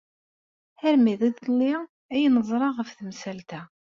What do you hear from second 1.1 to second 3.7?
d iḍelli ay neẓra ɣef temsalt-a.